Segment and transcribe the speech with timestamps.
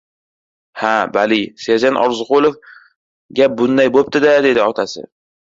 [0.83, 2.57] —Ha, bali, serjant Orziqulov,
[3.41, 5.07] gap bunday bo‘pti-da!— dedi otasi.